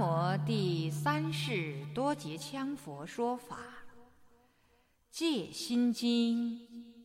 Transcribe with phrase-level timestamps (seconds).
[0.00, 3.58] 摩第三世多杰羌佛说法，
[5.10, 6.58] 《戒心经》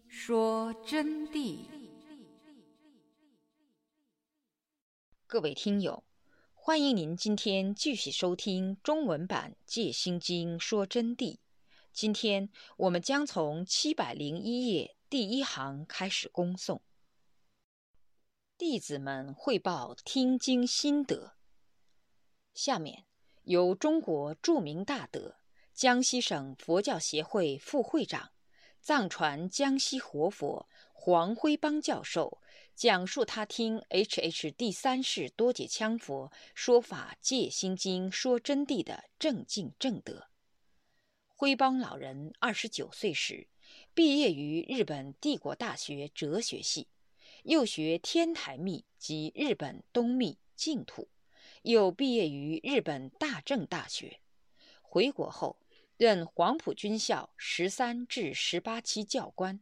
[0.07, 1.65] 说真谛。
[5.27, 6.05] 各位听友，
[6.53, 11.39] 欢迎您今天继续收听中文版《戒心经》说真谛。
[11.91, 16.79] 今天我们将从七百零一页第一行开始恭诵。
[18.57, 21.34] 弟子们汇报听经心得。
[22.55, 23.03] 下面
[23.43, 25.35] 由中国著名大德、
[25.73, 28.31] 江西省佛教协会副会长、
[28.79, 32.41] 藏传江西活佛黄辉邦教授
[32.73, 34.51] 讲述他听 H.H.
[34.51, 40.29] 第三世多杰羌佛说法《戒心经》说真谛的正境正德。
[41.27, 43.49] 辉邦老人二十九岁时，
[43.93, 46.87] 毕业于日本帝国大学哲学系，
[47.43, 51.09] 又学天台密及日本东密净土。
[51.66, 54.20] 又毕业于日本大正大学，
[54.84, 55.58] 回国后
[55.98, 59.60] 任黄埔军校十三至十八期教官，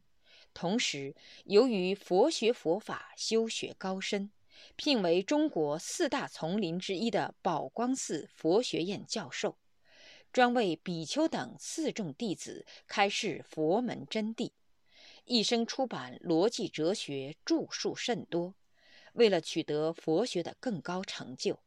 [0.53, 1.15] 同时
[1.45, 4.29] 由于佛学佛法修学高深，
[4.75, 9.57] 聘为中国四大丛林之一的宝光寺佛学院教授，
[10.33, 14.51] 专为比丘等四众弟子开示佛门真谛，
[15.23, 18.55] 一生出版逻辑哲学著述甚多。
[19.13, 21.59] 为了取得佛学的更高成就。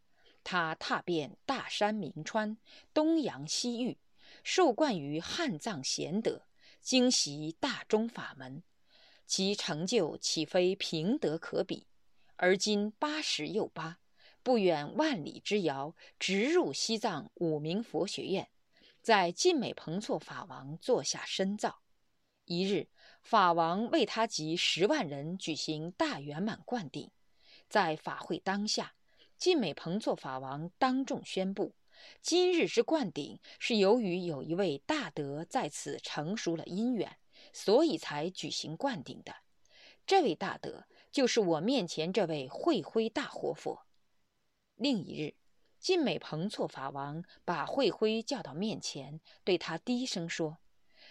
[0.49, 2.57] 他踏遍大山名川、
[2.95, 3.99] 东洋西域，
[4.45, 6.47] 受冠于汉藏贤德，
[6.81, 8.63] 精习大中法门，
[9.27, 11.89] 其成就岂非平德可比？
[12.37, 13.99] 而今八十又八，
[14.45, 18.49] 不远万里之遥，直入西藏五明佛学院，
[19.03, 21.81] 在晋美彭措法王座下深造。
[22.45, 22.87] 一日，
[23.21, 27.11] 法王为他及十万人举行大圆满灌顶，
[27.69, 28.93] 在法会当下。
[29.39, 31.75] 晋美彭措法王当众宣布，
[32.23, 37.19] 今日之灌顶是由于有一位大德在此成熟了因缘，
[37.53, 39.37] 所以才举行灌顶的。
[40.07, 43.87] 这位大德就是我面前这位慧辉大活佛。
[44.75, 45.35] 另一日，
[45.79, 50.59] 晋美彭措法王把慧辉叫到面前，对他低声说：“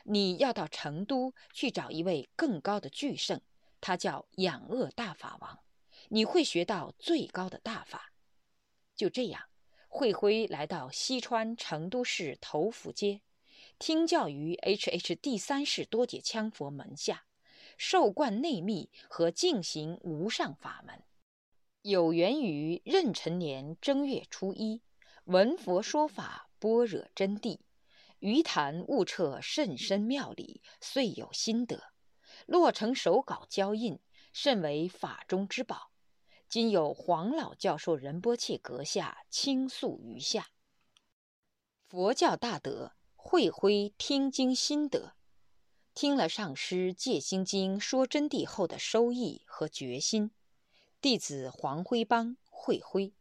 [0.05, 3.39] 你要到成都去找一位更高的巨圣，
[3.79, 5.59] 他叫养恶大法王，
[6.09, 8.11] 你会学到最高的大法。”
[8.95, 9.49] 就这样，
[9.89, 13.21] 慧辉来到西川成都市头福街，
[13.77, 15.15] 听教于 H.H.
[15.15, 17.25] 第三世多杰羌佛门下，
[17.77, 21.03] 受灌内密和进行无上法门。
[21.81, 24.81] 有缘于壬辰年正月初一，
[25.25, 27.59] 闻佛说法般若真谛，
[28.19, 31.91] 于谈悟彻甚深妙理，遂有心得，
[32.45, 33.99] 落成手稿交印，
[34.31, 35.91] 甚为法中之宝。
[36.55, 40.51] 今有黄老教授仁波切阁下倾诉于下。
[41.85, 45.17] 佛教大德慧辉听经心得，
[45.93, 50.31] 听了上师戒心经说真谛后的收益和决心。
[51.01, 53.13] 弟子黄辉邦慧辉，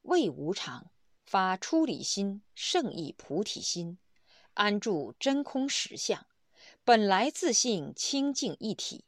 [0.00, 0.90] 为无常
[1.26, 3.98] 发出离心，圣意菩提心，
[4.54, 6.26] 安住真空实相，
[6.84, 9.04] 本来自性清净一体。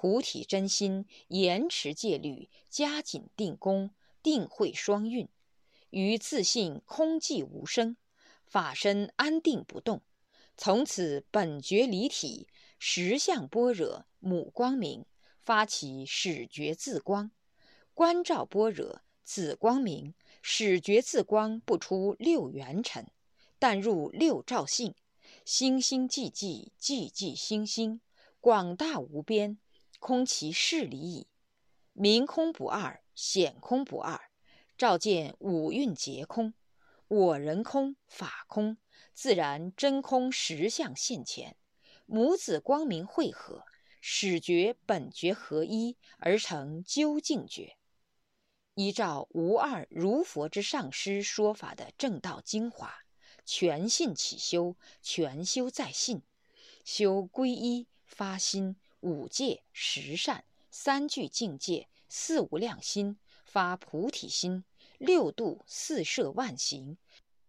[0.00, 3.90] 菩提真心，严持戒律，加紧定功，
[4.22, 5.28] 定慧双运，
[5.90, 7.96] 于自信空寂无声，
[8.46, 10.02] 法身安定不动。
[10.56, 12.46] 从此本觉离体，
[12.78, 15.04] 实相般若，母光明，
[15.40, 17.32] 发起始觉自光，
[17.92, 23.10] 观照般若，子光明，始觉自光不出六元尘，
[23.58, 24.94] 但入六照性，
[25.44, 28.00] 星星寂寂，寂寂星星，
[28.40, 29.58] 广大无边。
[29.98, 31.26] 空其事理矣，
[31.92, 34.30] 明空不二，显空不二，
[34.76, 36.54] 照见五蕴皆空，
[37.08, 38.78] 我人空，法空，
[39.12, 41.56] 自然真空实相现前，
[42.06, 43.64] 母子光明汇合，
[44.00, 47.76] 始觉本觉合一而成究竟觉。
[48.74, 52.94] 依照无二如佛之上师说法的正道精华，
[53.44, 56.22] 全信起修，全修在信，
[56.84, 58.76] 修皈依发心。
[59.00, 64.64] 五戒十善三聚境界四无量心发菩提心
[64.98, 66.98] 六度四摄万行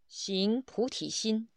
[0.08, 1.50] 行菩提心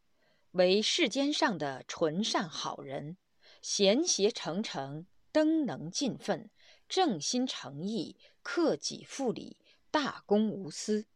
[0.52, 3.18] 为世间上的纯善好人
[3.60, 6.50] 贤邪诚诚登能尽奋
[6.88, 9.58] 正心诚意克己复礼
[9.90, 11.06] 大公无私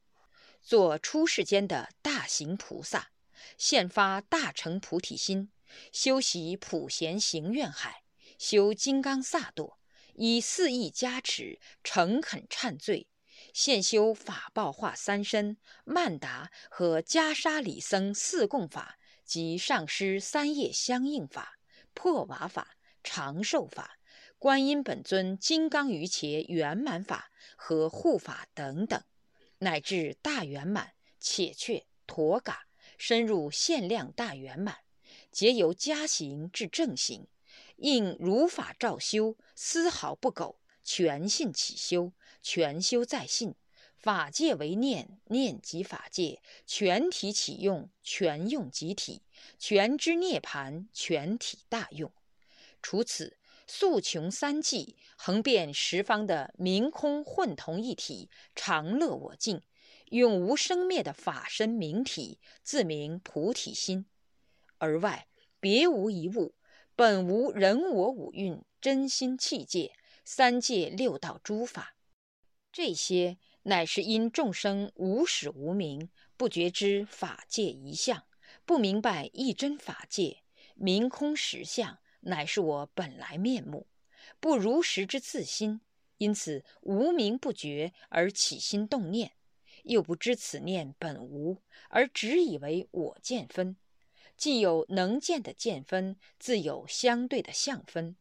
[0.63, 3.11] 做出世间的大行菩萨
[3.57, 5.51] 现发大乘菩提心
[5.93, 8.06] 修习普贤行愿海。
[8.39, 9.79] 修金刚萨埵，
[10.15, 13.09] 以四意加持，诚恳忏罪，
[13.53, 21.59] 现修法报化三身、曼达和袈裟里僧四供法及上师三业相应法、
[21.95, 23.99] 破瓦法、长寿法、
[24.39, 29.03] 观音本尊金刚于伽圆满法和护法等等，
[29.59, 32.67] 乃至大圆满、且却、陀嘎，
[32.99, 34.77] 深入限量大圆满，
[35.31, 37.27] 皆由加行至正行，
[37.77, 42.13] 应如法照修，丝毫不苟，全信起修，
[42.43, 43.55] 全修在信。
[43.97, 49.23] 法界为念，念即法界，全体启用，全用即体，
[49.59, 52.13] 全知涅盘，全体大用。
[52.81, 53.37] 除此，
[53.67, 59.63] 速穷三际，横遍十方的明空混同一体，常乐我净，
[60.11, 64.07] 永无生灭的法身明体，自名菩提心。
[64.79, 65.27] 而外
[65.59, 66.55] 别无一物，
[66.99, 69.93] 本无人我五蕴真心气界，
[70.25, 71.95] 三界六道诸法，
[72.73, 73.37] 这些。
[73.65, 78.25] 乃是因众生无始无明，不觉知法界一相，
[78.65, 80.39] 不明白一真法界
[80.75, 83.89] 明空实相，乃是我本来面目，
[84.39, 85.81] 不如实之自心，
[86.19, 89.33] 因此无名不觉而起心动念，
[89.83, 91.61] 又不知此念本无，
[91.91, 93.77] 而只以为我见分，
[94.37, 98.17] 既有能见的见分，自有相对的相分，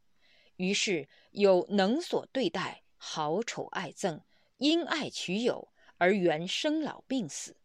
[0.56, 4.22] 于是有能所对待，好丑爱憎。
[4.58, 5.68] 因爱取有
[5.98, 7.58] 而缘生老病死，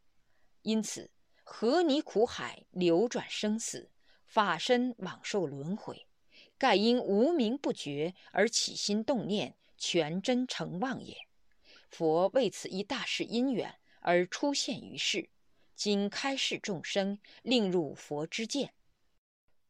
[0.62, 1.08] 因此
[1.44, 3.92] 何泥苦海流转生死，
[4.26, 6.08] 法身往受轮回，
[6.58, 11.16] 盖因无名不觉而起心动念，全真成妄也。
[11.88, 15.30] 佛为此一大事因缘而出现于世，
[15.82, 18.74] 今开示众生，令入佛之见。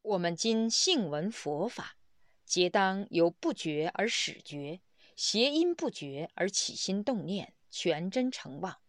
[0.03, 1.99] 我们今信闻佛法，
[2.45, 4.81] 皆当由不觉而始觉。
[5.15, 8.81] 邪因不觉而起心动念，全真成妄。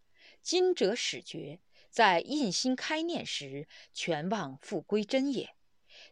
[0.41, 1.59] 今者始觉，
[1.91, 5.53] 在印心开念时，全妄复归真也。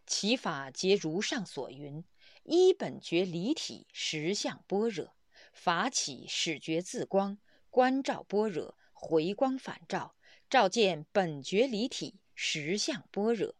[0.06, 2.04] 其法皆如上所云：
[2.44, 5.16] 一本觉离体，实相般若。
[5.52, 7.36] 法起始觉自光，
[7.68, 10.14] 观照般若，回光返照，
[10.50, 13.54] 照见本觉离体，实相般若。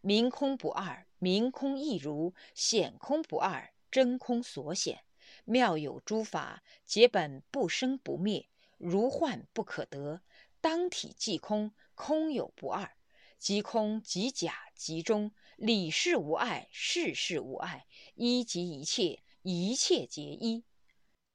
[0.00, 5.04] 明空不二，明空亦如；显空不二，真空所显。
[5.44, 10.20] 妙有诸法，皆本不生不灭，如幻不可得。
[10.60, 12.96] 当体即空，空有不二，
[13.38, 17.86] 即空即假即中，理事无碍，事事无碍，
[18.16, 20.64] 一即一切，一切皆一。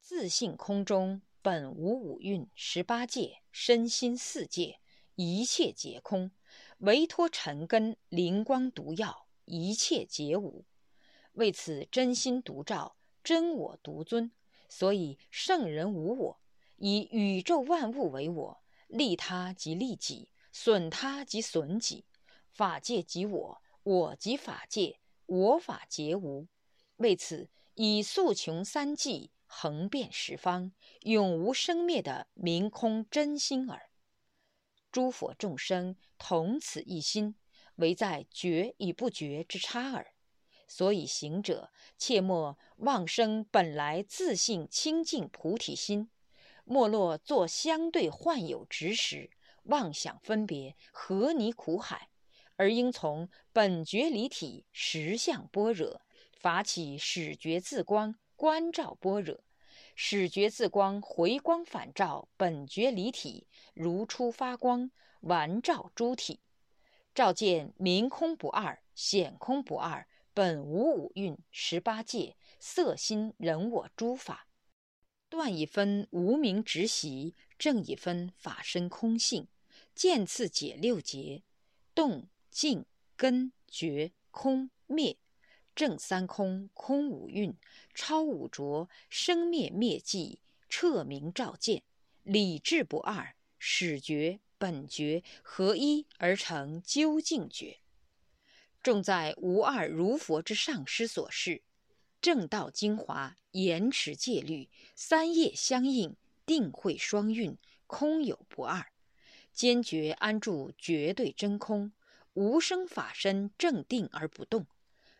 [0.01, 4.79] 自性空中本无五蕴十八界，身心四界，
[5.19, 6.29] 一切皆空，
[6.77, 10.63] 唯托尘根灵光毒药，一切皆无。
[11.31, 12.95] 为此真心独照。
[13.23, 14.31] 真我独尊，
[14.69, 16.39] 所以圣人无我，
[16.75, 22.05] 以宇宙万物为我，利他即利己，损他即损己。
[22.51, 26.45] 法界即我，我即法界，我法皆无。
[26.97, 33.89] 为此，以速穷三际，横遍十方，永无生灭的明空真心耳。
[34.97, 37.35] 诸佛众生同此一心，
[37.75, 40.07] 唯在觉与不觉之差耳。
[40.67, 46.09] 所以行者切莫妄生本来自性清净菩提心，
[46.63, 49.29] 莫落作相对幻有执时，
[49.65, 52.09] 妄想分别何泥苦海，
[52.55, 56.01] 而应从本觉离体实相般若，
[56.33, 59.43] 法起始觉自光观照般若，
[59.99, 66.39] 始觉自光回光返照本觉离体，如初发光完照诸体，
[67.15, 70.07] 照见明空不二，显空不二。
[70.35, 74.47] 本无五蕴十八界色心人我诸法，
[75.29, 79.47] 断一分无名直习，正一分法身空性，
[79.95, 81.41] 见次解六劫，
[81.95, 82.85] 动静
[83.15, 85.17] 根觉空灭，
[85.77, 87.55] 正三空空五蕴，
[87.93, 91.83] 超五浊生灭灭寂，彻明照见，
[92.23, 97.77] 理智不二，始觉本觉合一而成究竟觉。
[98.81, 101.61] 重在无二如佛之上师所示，
[102.19, 106.15] 正道精华，严持戒律，三业相应，
[106.47, 107.55] 定慧双运，
[107.85, 108.87] 空有不二，
[109.53, 111.91] 坚决安住绝对真空，
[112.33, 114.65] 无生法身正定而不动，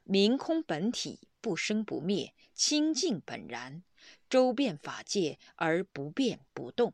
[0.08, 3.84] 明空本体不生不灭，清净本然，
[4.30, 6.94] 周遍法界而不变不动，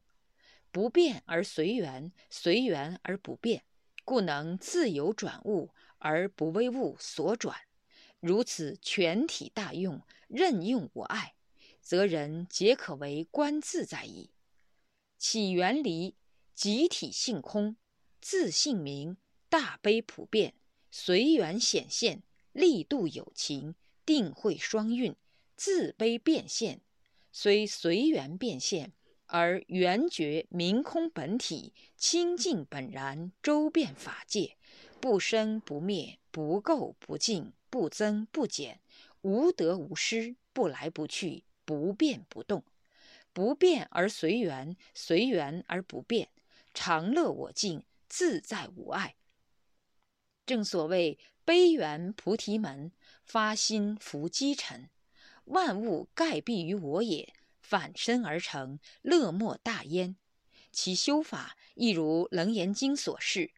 [0.71, 3.63] 不变而随缘，随缘而不变，
[4.03, 5.69] 故能自由转物。
[6.05, 7.57] 而不为物所转，
[8.19, 11.35] 如此全体大用，任用无碍，
[11.79, 14.31] 则人皆可为观自在矣。
[15.17, 16.17] 起源离，
[16.53, 17.77] 集体性空，
[18.19, 19.15] 自性明，
[19.47, 20.55] 大悲普遍，
[20.91, 25.15] 随缘显现，力度有情，定会双运，
[25.55, 26.79] 自卑变现，
[27.31, 28.93] 虽随缘变现，
[29.25, 34.55] 而圆觉明空本体，清净本然，周遍法界，
[35.01, 38.79] 不生不灭，不垢不净，不增不减，
[39.21, 42.63] 无得无失，不来不去，不变不动。
[43.33, 46.29] 不变而随缘，随缘而不变，
[46.71, 49.15] 常乐我净，自在无碍。
[50.45, 52.91] 正所谓悲缘菩提门，
[53.23, 54.89] 发心伏积尘，
[55.45, 60.15] 万物盖蔽于我也，反身而成，乐莫大焉。
[60.71, 63.51] 其修法亦如《楞严经》所示：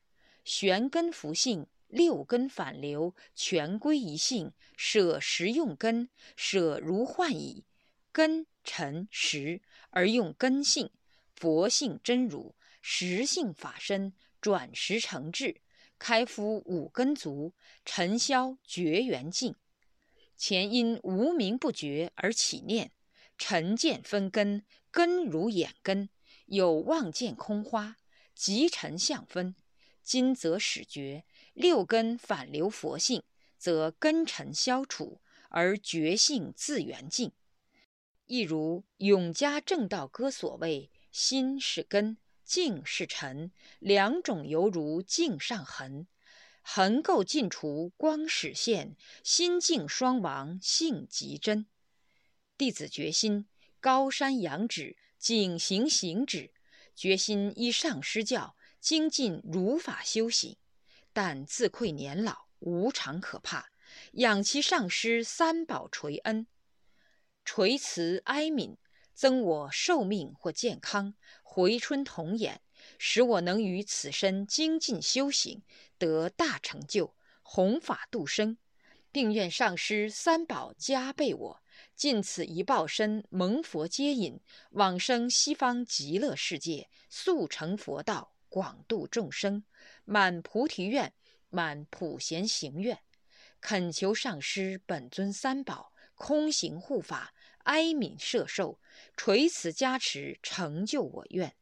[0.44, 7.64] 玄根福性，六根反流，全归一性，舍实用根，舍如幻矣。
[8.12, 10.92] 根尘实，而用根性，
[11.36, 15.62] 佛性真如，实性法身，转实成智，
[15.98, 19.56] 开敷五根足，尘消绝缘尽。
[20.38, 22.92] 前因无名不觉而起念，
[23.38, 26.10] 尘见分根，根如眼根，
[26.46, 27.98] 有望见空花，
[28.34, 29.56] 即尘相分。
[30.04, 33.24] 今则始觉，六根反流佛性，
[33.58, 37.32] 则根尘消除，而觉性自圆净。
[38.26, 46.08] 亦如永嘉正道歌所谓：“心是根，静是尘，两种犹如镜上痕，
[46.62, 51.66] 痕垢尽除，光始现，心境双亡，性即真。”
[52.56, 53.48] 弟子决心
[53.82, 56.52] 高山仰止，景行行止，
[56.96, 60.58] 决心依上师教，精进如法修行。
[61.12, 63.70] 但自愧年老，无常可怕，
[64.14, 66.46] 仰其上师三宝垂恩。
[67.44, 68.78] 垂慈哀悯，
[69.16, 72.62] 增我寿命或健康，回春童颜，
[73.00, 75.64] 使我能于此身精进修行，
[75.98, 78.58] 得大成就，弘法度生，
[79.14, 81.64] 并愿上师三宝加倍我，
[81.96, 84.42] 尽此一报身，蒙佛接引，
[84.72, 89.64] 往生西方极乐世界，速成佛道，广度众生，
[90.04, 91.14] 满菩提愿，
[91.50, 93.00] 满普贤行愿，
[93.62, 97.34] 恳求上师本尊三宝空行护法。
[97.66, 98.80] 哀悯摄受，
[99.16, 101.56] 垂此加持，成就我愿。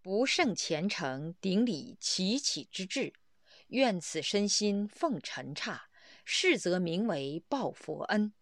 [0.00, 3.12] 不胜虔诚，顶礼祈祈之志。
[3.66, 5.90] 愿此身心奉尘刹，
[6.24, 8.32] 是则名为报佛恩。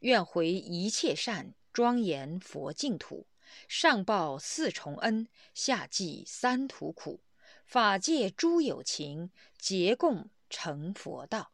[0.00, 3.26] 愿回一切善，庄严佛净土。
[3.66, 7.24] 上报四重恩，下济三途苦。
[7.66, 11.52] 法界诸有情，结共成佛道。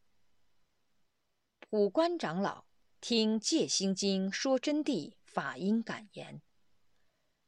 [1.70, 2.65] 普观长老。
[3.08, 6.42] 听《戒心经》说真谛法音感言。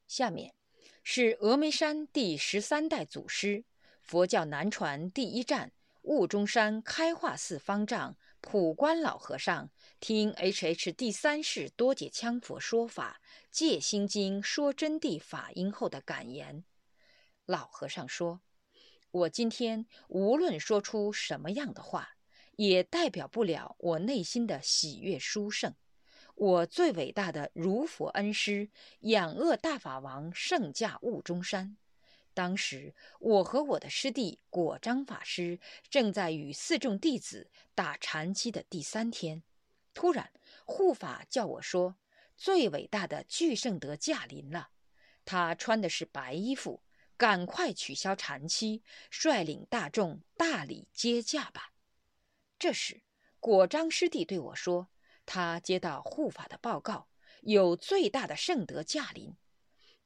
[0.06, 0.54] 下面
[1.02, 3.64] 是峨眉山第十三代祖师、
[4.00, 5.72] 佛教南传第一站
[6.02, 10.92] 雾中山开化寺方丈普观老和尚听 H.H.
[10.92, 16.62] 第三世多杰羌佛说法《戒心经》说真谛法音后的感言。
[17.46, 18.42] 老和尚说
[19.10, 22.10] ：“我今天无论说出什么样的话。”
[22.58, 25.72] 也代表不了我内心的喜悦殊胜。
[26.34, 28.68] 我最伟大的如佛恩师
[29.00, 31.76] 养恶大法王圣驾悟中山。
[32.34, 39.44] 当时我和我的师弟果章法师正在与四众弟子打禅期的第三天，
[39.94, 40.32] 突然
[40.64, 41.96] 护法叫我说
[42.36, 44.70] ：“最伟大的巨圣德驾临了。”
[45.24, 46.82] 他穿的是白衣服，
[47.16, 51.72] 赶快取消禅期，率领大众大礼接驾吧。
[52.58, 53.02] 这时，
[53.38, 54.88] 果章师弟对我说
[55.24, 57.08] ：“他接到护法的报告，
[57.42, 59.36] 有最大的圣德驾临。”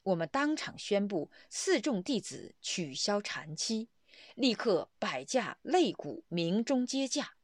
[0.04, 3.88] 我们当场宣布四众弟子取消禅期，
[4.34, 7.36] 立刻摆驾擂鼓鸣钟接驾。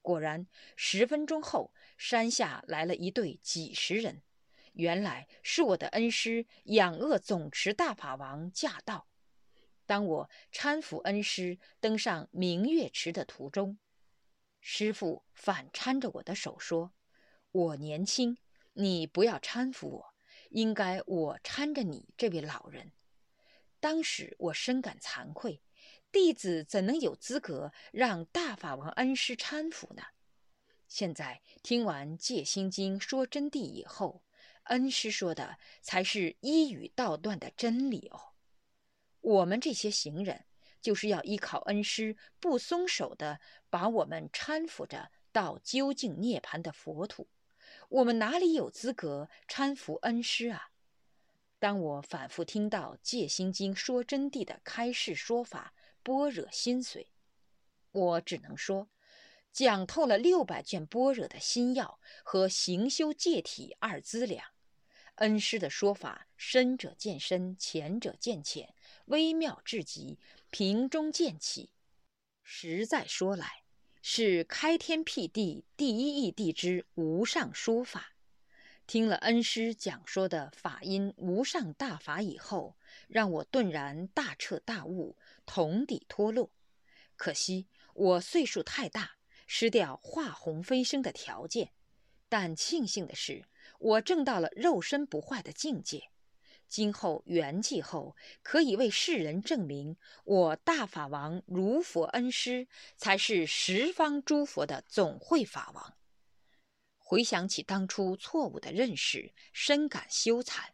[0.00, 4.22] 果然，十分钟后，山下来了一队几十人，
[4.72, 9.08] 原来是我的恩师养恶总持大法王驾到。
[9.84, 13.76] 当我搀扶恩师登上明月池的途中，
[14.60, 16.92] 师傅反搀着我的手说
[17.52, 18.36] ：“我年轻，
[18.74, 20.14] 你不要搀扶我，
[20.50, 22.92] 应该我搀着你。”这位老人，
[23.80, 25.62] 当时我深感惭愧，
[26.12, 30.02] 弟子怎能有资格让大法王恩师搀扶呢？
[30.86, 34.22] 现在听完《戒心经》说真谛以后，
[34.64, 38.32] 恩师说的才是一语道断的真理哦。
[39.20, 40.44] 我们这些行人。
[40.80, 47.28] 就是要依靠恩师，不松手的把我们搀扶着到究竟涅槃的佛土。
[47.88, 50.70] 我们哪里有资格搀扶恩师啊？
[51.58, 57.06] 当我反复听到《戒心经》说真谛的开示说法，般若心髓，
[57.90, 58.88] 我只能说，
[59.52, 64.46] 讲透了六百卷般若的心要和行修戒体二资粮。
[65.16, 68.72] 恩师的说法，深者见深，浅者见浅，
[69.08, 70.18] 微妙至极，
[70.50, 71.70] 平中见起。
[72.42, 73.62] 实在说来，
[74.00, 78.14] 是开天辟地第一义谛之无上说法。
[78.86, 86.50] 听了恩师讲说的法音无上大法以后，让我顿然大彻大悟，同底脱落。
[87.16, 91.72] 可惜我岁数太大，失掉化虹飞升的条件。
[92.30, 93.44] 但庆幸的是，
[93.78, 96.10] 我证到了肉身不坏的境界。
[96.68, 105.94] 今后圆寂后，可以为世人证明，我大法王如佛恩师，才是十方诸佛的总会法王。
[106.98, 110.64] 回想起当初错误的认识，深感羞惭，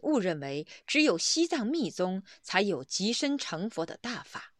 [0.00, 4.52] 误认为只有西藏密宗才有即身成佛的大法。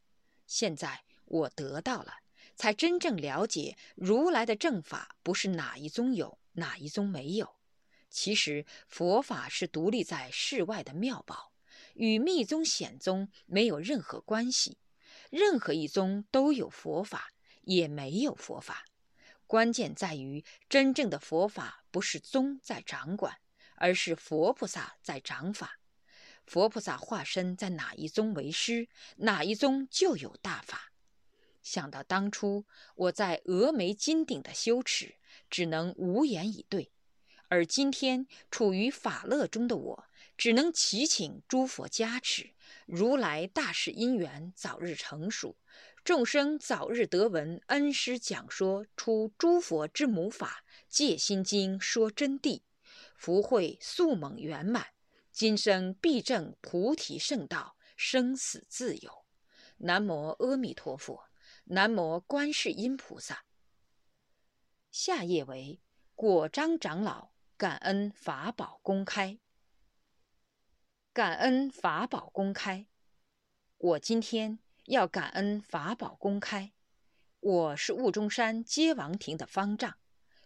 [0.47, 2.15] 现在我得到了，
[2.57, 7.57] 才真正了解如来的正法不是哪一宗有，哪一宗没有。
[8.13, 11.53] 其实佛法是独立在世外的妙宝，
[11.95, 14.77] 与密宗显宗没有任何关系。
[15.31, 18.85] 任何一宗都有佛法，也没有佛法。
[19.47, 23.39] 关键在于，真正的佛法不是宗在掌管，
[23.77, 25.79] 而是佛菩萨在掌法。
[26.47, 30.93] 佛菩萨化身在哪一宗为师，哪一宗就有大法。
[31.63, 35.15] 想到当初我在峨眉金顶的羞耻，
[35.49, 36.91] 只能无言以对；
[37.53, 40.05] 而今天处于法乐中的我，
[40.39, 42.55] 只能祈请诸佛加持，
[42.87, 45.59] 如来大士因缘早日成熟。
[46.03, 52.63] 众生早日得闻恩师讲说出诸佛之母法《戒心经》，说真谛，
[53.17, 54.87] 福慧速猛圆满，
[55.31, 59.27] 今生必证菩提圣道，生死自由。
[59.77, 61.25] 南无阿弥陀佛，
[61.65, 63.45] 南无观世音菩萨。
[64.91, 65.83] 下页为
[66.15, 67.32] 果章长老
[67.63, 69.39] 感恩法宝公开，
[71.13, 72.89] 感恩法宝公开。
[73.79, 74.59] 我今天。
[74.87, 76.73] 要感恩法宝公开。
[77.39, 79.95] 我是雾中山接王庭的方丈，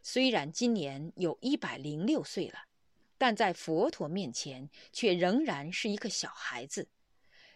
[0.03, 2.67] 虽然今年有一百零六岁了，
[3.17, 6.91] 但在佛陀面前却仍然是一个小孩子。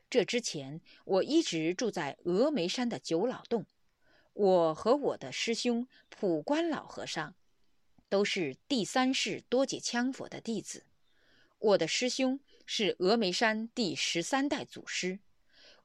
[0.09, 3.66] 这之前，我一直住在峨眉山的九老洞。
[4.33, 7.35] 我和我的师兄普观老和尚，
[8.11, 10.85] 都是第三世多杰羌佛的弟子。
[11.59, 15.20] 我的师兄是峨眉山第十三代祖师。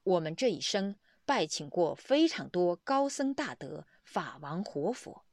[0.03, 5.25] 我们这一生拜请过非常多高僧大德、法王活佛，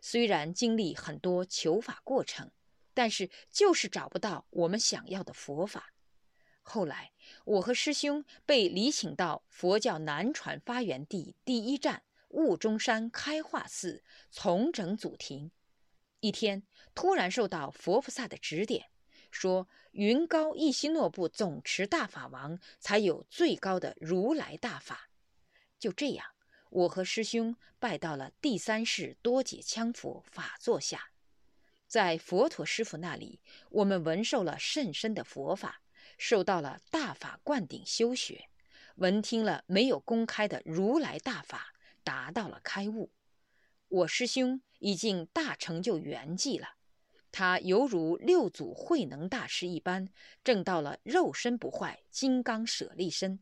[0.00, 2.50] 虽然经历很多求法过程，
[2.92, 5.92] 但是就是找不到我们想要的佛法。
[6.62, 7.12] 后来，
[7.44, 15.50] 我和师兄被礼请到佛教南传发源地第一站雾中山开化寺重整祖庭。
[16.22, 16.62] 一天，
[16.94, 18.90] 突然受到佛菩萨的指点。
[19.32, 25.10] 说云高一西诺部总持大法王才有最高的如来大法。
[25.80, 26.24] 就这样，
[26.70, 31.10] 我和师兄拜到了第三世多解羌佛法座下，
[31.88, 35.82] 在佛陀师傅那里，我们闻受了甚深的佛法，
[36.18, 38.48] 受到了大法灌顶修学，
[38.94, 43.10] 闻听了没有公开的如来大法，达到了开悟。
[43.92, 46.76] 我师兄已经大成就圆寂了。
[47.30, 50.08] 他犹如六祖慧能大师一般，
[50.42, 53.40] 证到了肉身不坏、金刚舍利身。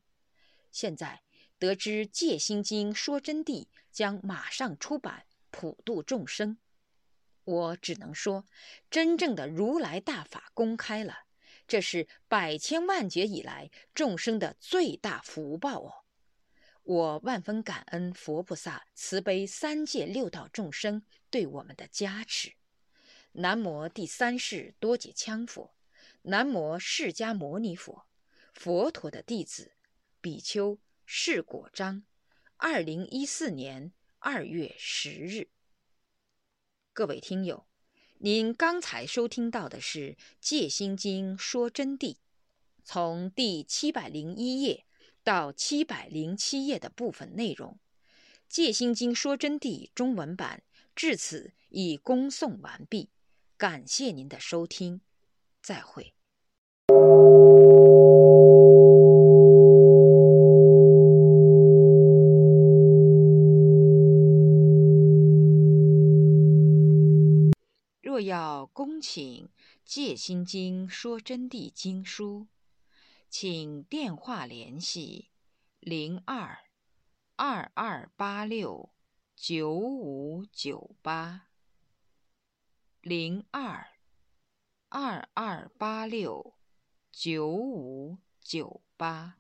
[0.72, 1.22] 现在
[1.56, 6.58] 得知《戒心经》说真谛将马上出版，普度众生，
[7.44, 8.44] 我只能说，
[8.90, 11.26] 真正的如来大法公开了，
[11.68, 15.99] 这是百千万劫以来众生的最大福报哦！
[16.82, 22.54] 我万分感恩佛菩萨慈悲三界六道众生对我们的加持。
[23.32, 25.74] 南无第三世多杰羌佛，
[26.22, 28.06] 南无释迦牟尼佛，
[28.52, 29.72] 佛陀的弟子，
[30.20, 32.02] 比丘释果章，
[32.56, 35.48] 二零一四年二月十日。
[36.92, 37.66] 各位听友，
[38.18, 42.16] 您刚才收听到的是《戒心经》说真谛，
[42.82, 44.86] 从第七百零一页
[45.22, 47.78] 到七百零七页的部分内容，
[48.48, 50.62] 《戒心经》说真谛中文版
[50.94, 53.10] 至此已恭送完毕。
[53.56, 55.02] 感谢您的收听，
[55.60, 56.14] 再会。
[68.02, 69.46] 若要恭请
[69.84, 72.48] 《戒心经说真谛》经书，
[73.30, 75.30] 请电话联系
[75.78, 76.64] 零二
[77.36, 78.90] 二二八六
[79.36, 81.46] 九五九八
[83.00, 83.86] 零二
[84.88, 86.56] 二二八六
[87.12, 89.39] 九五九八。